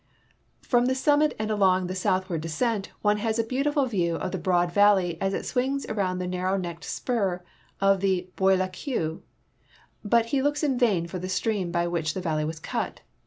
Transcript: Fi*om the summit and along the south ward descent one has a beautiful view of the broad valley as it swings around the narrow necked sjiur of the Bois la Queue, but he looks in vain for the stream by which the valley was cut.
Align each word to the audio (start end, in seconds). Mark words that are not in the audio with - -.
Fi*om 0.63 0.87
the 0.87 0.95
summit 0.95 1.35
and 1.37 1.51
along 1.51 1.85
the 1.85 1.93
south 1.93 2.27
ward 2.27 2.41
descent 2.41 2.89
one 3.03 3.17
has 3.17 3.37
a 3.37 3.43
beautiful 3.43 3.85
view 3.85 4.15
of 4.15 4.31
the 4.31 4.39
broad 4.39 4.71
valley 4.71 5.15
as 5.21 5.35
it 5.35 5.45
swings 5.45 5.85
around 5.85 6.17
the 6.17 6.25
narrow 6.25 6.57
necked 6.57 6.81
sjiur 6.85 7.41
of 7.79 7.99
the 8.01 8.27
Bois 8.35 8.55
la 8.55 8.67
Queue, 8.67 9.21
but 10.03 10.25
he 10.33 10.41
looks 10.41 10.63
in 10.63 10.75
vain 10.79 11.05
for 11.05 11.19
the 11.19 11.29
stream 11.29 11.71
by 11.71 11.85
which 11.85 12.15
the 12.15 12.19
valley 12.19 12.43
was 12.43 12.59
cut. 12.59 13.01